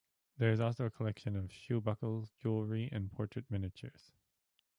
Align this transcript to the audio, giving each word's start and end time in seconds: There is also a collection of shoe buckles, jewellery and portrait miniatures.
There 0.39 0.49
is 0.51 0.59
also 0.59 0.85
a 0.85 0.89
collection 0.89 1.35
of 1.35 1.53
shoe 1.53 1.79
buckles, 1.79 2.31
jewellery 2.41 2.89
and 2.91 3.11
portrait 3.11 3.45
miniatures. 3.51 4.11